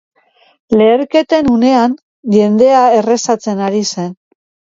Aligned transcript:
Leherketen 0.81 1.51
unean 1.57 1.93
jendea 2.37 2.81
errezatzen 3.01 3.63
ari 3.67 3.85
zen. 3.93 4.09